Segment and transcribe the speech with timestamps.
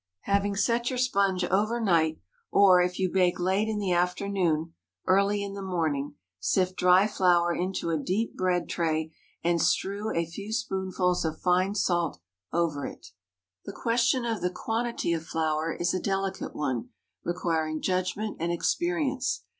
[0.31, 2.19] _)✠ Having set your sponge over night,
[2.51, 4.73] or, if you bake late in the afternoon,
[5.05, 10.25] early in the morning, sift dry flour into a deep bread tray, and strew a
[10.25, 12.19] few spoonfuls of fine salt
[12.51, 13.11] over it.
[13.65, 16.89] The question of the quantity of flour is a delicate one,
[17.23, 19.43] requiring judgment and experience.